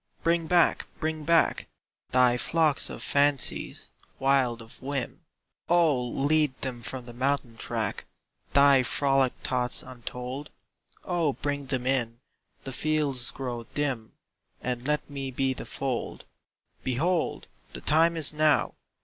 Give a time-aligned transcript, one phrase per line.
[0.23, 1.67] Bring back, bring back
[2.09, 5.21] Thy flocks of fancies, wild of whim.
[5.69, 8.05] Oh lead them from the mountain track
[8.53, 10.49] Thy frolic thoughts untold.
[11.05, 12.19] Oh bring them in
[12.63, 14.13] the fields grow dim
[14.59, 16.25] And let me be the fold.
[16.83, 18.73] Behold, The time is now!